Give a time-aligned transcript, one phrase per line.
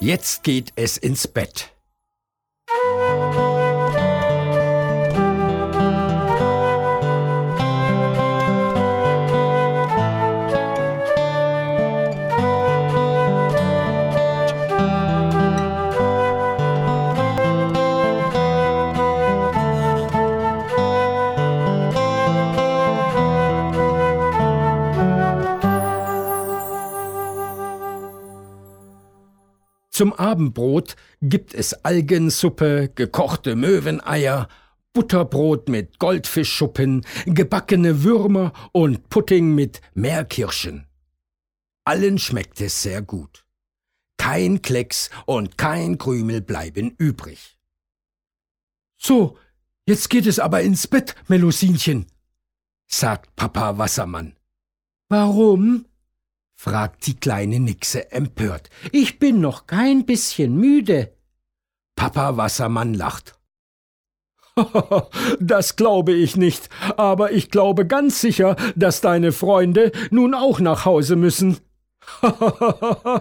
[0.00, 1.70] Jetzt geht es ins Bett.
[30.00, 34.48] Zum Abendbrot gibt es Algensuppe, gekochte Möweneier,
[34.94, 40.86] Butterbrot mit Goldfischschuppen, gebackene Würmer und Pudding mit Meerkirschen.
[41.84, 43.44] Allen schmeckt es sehr gut.
[44.16, 47.58] Kein Klecks und kein Krümel bleiben übrig.
[48.96, 49.36] So,
[49.84, 52.06] jetzt geht es aber ins Bett, Melusinchen,
[52.86, 54.34] sagt Papa Wassermann.
[55.10, 55.84] Warum?
[56.60, 58.68] Fragt die kleine Nixe empört.
[58.92, 61.16] Ich bin noch kein bisschen müde.
[61.96, 63.38] Papa Wassermann lacht.
[65.40, 70.84] Das glaube ich nicht, aber ich glaube ganz sicher, dass deine Freunde nun auch nach
[70.84, 71.60] Hause müssen.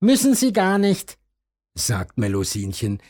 [0.00, 1.16] müssen sie gar nicht,
[1.74, 3.00] sagt Melusinchen.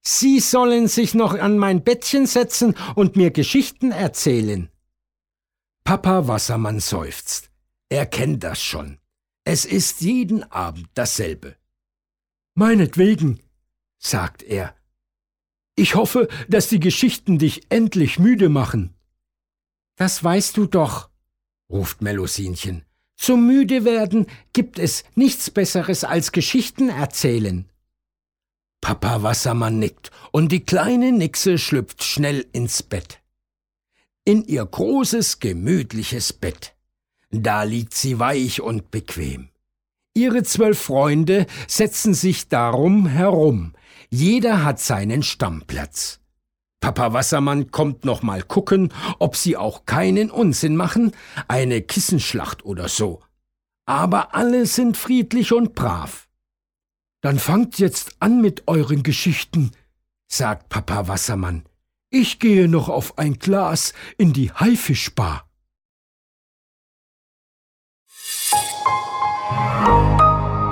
[0.00, 4.70] Sie sollen sich noch an mein Bettchen setzen und mir Geschichten erzählen.
[5.84, 7.50] Papa Wassermann seufzt.
[7.94, 8.98] Er kennt das schon.
[9.44, 11.54] Es ist jeden Abend dasselbe.
[12.56, 13.40] Meinetwegen,
[13.98, 14.74] sagt er.
[15.76, 18.96] Ich hoffe, dass die Geschichten dich endlich müde machen.
[19.94, 21.08] Das weißt du doch,
[21.70, 22.84] ruft Melusinchen.
[23.14, 27.70] Zum müde werden gibt es nichts Besseres als Geschichten erzählen.
[28.80, 33.22] Papa Wassermann nickt und die kleine Nixe schlüpft schnell ins Bett.
[34.24, 36.73] In ihr großes, gemütliches Bett.
[37.42, 39.48] Da liegt sie weich und bequem.
[40.14, 43.72] Ihre zwölf Freunde setzen sich darum herum.
[44.10, 46.20] Jeder hat seinen Stammplatz.
[46.80, 51.12] Papa Wassermann kommt noch mal gucken, ob sie auch keinen Unsinn machen,
[51.48, 53.22] eine Kissenschlacht oder so.
[53.86, 56.28] Aber alle sind friedlich und brav.
[57.22, 59.72] Dann fangt jetzt an mit euren Geschichten,
[60.28, 61.64] sagt Papa Wassermann.
[62.10, 65.43] Ich gehe noch auf ein Glas in die Haifischbar.